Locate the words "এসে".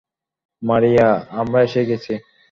1.63-1.81